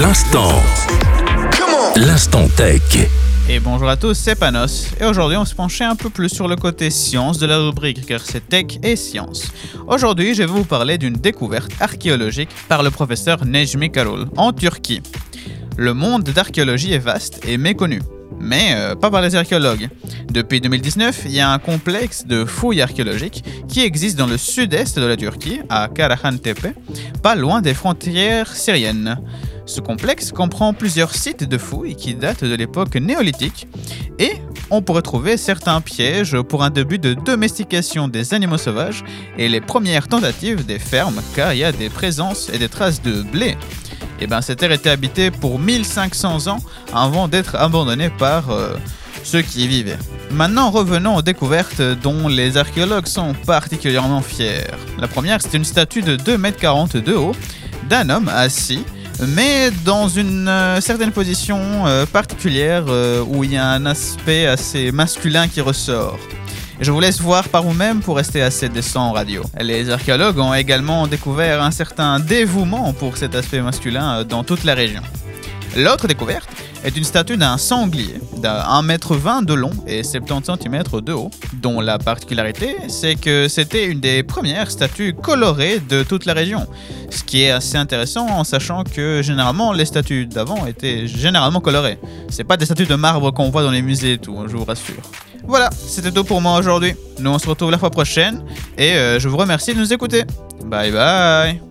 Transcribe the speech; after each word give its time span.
L'instant. 0.00 0.52
L'instant 1.96 2.46
tech. 2.56 2.80
Et 3.48 3.58
bonjour 3.58 3.88
à 3.88 3.96
tous, 3.96 4.14
c'est 4.14 4.38
Panos. 4.38 4.92
Et 5.00 5.04
aujourd'hui, 5.04 5.36
on 5.36 5.44
se 5.44 5.56
penchait 5.56 5.82
un 5.82 5.96
peu 5.96 6.08
plus 6.08 6.28
sur 6.28 6.46
le 6.46 6.54
côté 6.54 6.90
science 6.90 7.38
de 7.38 7.46
la 7.46 7.58
rubrique, 7.58 8.06
car 8.06 8.20
c'est 8.20 8.48
tech 8.48 8.78
et 8.84 8.94
science. 8.94 9.50
Aujourd'hui, 9.88 10.34
je 10.34 10.44
vais 10.44 10.46
vous 10.46 10.62
parler 10.62 10.98
d'une 10.98 11.14
découverte 11.14 11.72
archéologique 11.80 12.50
par 12.68 12.84
le 12.84 12.92
professeur 12.92 13.44
Nejmi 13.44 13.90
Karol 13.90 14.26
en 14.36 14.52
Turquie. 14.52 15.02
Le 15.76 15.94
monde 15.94 16.22
d'archéologie 16.22 16.92
est 16.92 16.98
vaste 16.98 17.44
et 17.44 17.58
méconnu, 17.58 18.00
mais 18.38 18.74
euh, 18.74 18.94
pas 18.94 19.10
par 19.10 19.20
les 19.20 19.34
archéologues. 19.34 19.88
Depuis 20.30 20.60
2019, 20.60 21.22
il 21.24 21.32
y 21.32 21.40
a 21.40 21.50
un 21.50 21.58
complexe 21.58 22.24
de 22.24 22.44
fouilles 22.44 22.82
archéologiques 22.82 23.42
qui 23.66 23.80
existe 23.80 24.16
dans 24.16 24.28
le 24.28 24.36
sud-est 24.36 24.96
de 24.96 25.06
la 25.06 25.16
Turquie, 25.16 25.60
à 25.68 25.88
Karahantepe, 25.88 26.68
pas 27.20 27.34
loin 27.34 27.62
des 27.62 27.74
frontières 27.74 28.54
syriennes. 28.54 29.18
Ce 29.68 29.82
complexe 29.82 30.32
comprend 30.32 30.72
plusieurs 30.72 31.14
sites 31.14 31.44
de 31.44 31.58
fouilles 31.58 31.94
qui 31.94 32.14
datent 32.14 32.42
de 32.42 32.54
l'époque 32.54 32.96
néolithique 32.96 33.68
et 34.18 34.32
on 34.70 34.80
pourrait 34.80 35.02
trouver 35.02 35.36
certains 35.36 35.82
pièges 35.82 36.40
pour 36.40 36.64
un 36.64 36.70
début 36.70 36.98
de 36.98 37.12
domestication 37.12 38.08
des 38.08 38.32
animaux 38.32 38.56
sauvages 38.56 39.04
et 39.36 39.46
les 39.46 39.60
premières 39.60 40.08
tentatives 40.08 40.64
des 40.64 40.78
fermes 40.78 41.20
car 41.36 41.52
il 41.52 41.58
y 41.58 41.64
a 41.64 41.72
des 41.72 41.90
présences 41.90 42.48
et 42.48 42.56
des 42.56 42.70
traces 42.70 43.02
de 43.02 43.20
blé. 43.20 43.58
Et 44.22 44.26
ben 44.26 44.40
cette 44.40 44.60
terre 44.60 44.72
était 44.72 44.88
habitée 44.88 45.30
pour 45.30 45.58
1500 45.58 46.46
ans 46.46 46.60
avant 46.94 47.28
d'être 47.28 47.54
abandonnée 47.54 48.08
par 48.08 48.48
euh, 48.50 48.74
ceux 49.22 49.42
qui 49.42 49.64
y 49.64 49.68
vivaient. 49.68 49.98
Maintenant 50.30 50.70
revenons 50.70 51.16
aux 51.16 51.22
découvertes 51.22 51.82
dont 52.02 52.26
les 52.26 52.56
archéologues 52.56 53.06
sont 53.06 53.34
particulièrement 53.46 54.22
fiers. 54.22 54.64
La 54.98 55.08
première 55.08 55.42
c'est 55.42 55.58
une 55.58 55.66
statue 55.66 56.00
de 56.00 56.16
2,40 56.16 56.96
m 56.96 57.02
de 57.02 57.12
haut 57.12 57.32
d'un 57.90 58.08
homme 58.08 58.30
assis 58.30 58.82
mais 59.26 59.70
dans 59.84 60.08
une 60.08 60.48
euh, 60.48 60.80
certaine 60.80 61.12
position 61.12 61.86
euh, 61.86 62.06
particulière 62.06 62.84
euh, 62.88 63.24
où 63.26 63.44
il 63.44 63.52
y 63.52 63.56
a 63.56 63.66
un 63.66 63.86
aspect 63.86 64.46
assez 64.46 64.92
masculin 64.92 65.48
qui 65.48 65.60
ressort. 65.60 66.18
Je 66.80 66.92
vous 66.92 67.00
laisse 67.00 67.20
voir 67.20 67.48
par 67.48 67.64
vous-même 67.64 68.00
pour 68.00 68.16
rester 68.16 68.40
assez 68.40 68.68
décent 68.68 69.08
en 69.08 69.12
radio. 69.12 69.42
Les 69.60 69.90
archéologues 69.90 70.38
ont 70.38 70.54
également 70.54 71.08
découvert 71.08 71.60
un 71.60 71.72
certain 71.72 72.20
dévouement 72.20 72.92
pour 72.92 73.16
cet 73.16 73.34
aspect 73.34 73.60
masculin 73.60 74.22
dans 74.22 74.44
toute 74.44 74.62
la 74.62 74.74
région. 74.74 75.02
L'autre 75.76 76.06
découverte 76.06 76.48
est 76.84 76.96
une 76.96 77.04
statue 77.04 77.36
d'un 77.36 77.58
sanglier 77.58 78.20
d'un 78.38 78.60
1m20 78.82 79.44
de 79.44 79.54
long 79.54 79.72
et 79.86 80.02
70 80.02 80.46
cm 80.62 80.82
de 81.02 81.12
haut, 81.12 81.30
dont 81.54 81.80
la 81.80 81.98
particularité 81.98 82.76
c'est 82.88 83.14
que 83.16 83.48
c'était 83.48 83.86
une 83.86 84.00
des 84.00 84.22
premières 84.22 84.70
statues 84.70 85.14
colorées 85.14 85.80
de 85.80 86.02
toute 86.02 86.24
la 86.24 86.34
région. 86.34 86.66
Ce 87.10 87.24
qui 87.24 87.42
est 87.42 87.50
assez 87.50 87.76
intéressant 87.76 88.26
en 88.26 88.44
sachant 88.44 88.84
que 88.84 89.22
généralement 89.22 89.72
les 89.72 89.84
statues 89.84 90.26
d'avant 90.26 90.66
étaient 90.66 91.06
généralement 91.06 91.60
colorées. 91.60 91.98
C'est 92.28 92.44
pas 92.44 92.56
des 92.56 92.64
statues 92.64 92.86
de 92.86 92.94
marbre 92.94 93.30
qu'on 93.32 93.50
voit 93.50 93.62
dans 93.62 93.70
les 93.70 93.82
musées 93.82 94.14
et 94.14 94.18
tout, 94.18 94.36
je 94.46 94.56
vous 94.56 94.64
rassure. 94.64 95.02
Voilà, 95.46 95.70
c'était 95.72 96.10
tout 96.10 96.24
pour 96.24 96.40
moi 96.40 96.58
aujourd'hui. 96.58 96.94
Nous 97.18 97.30
on 97.30 97.38
se 97.38 97.48
retrouve 97.48 97.70
la 97.70 97.78
fois 97.78 97.90
prochaine 97.90 98.42
et 98.76 98.92
euh, 98.92 99.18
je 99.18 99.28
vous 99.28 99.36
remercie 99.36 99.74
de 99.74 99.78
nous 99.78 99.92
écouter. 99.92 100.24
Bye 100.64 100.92
bye 100.92 101.60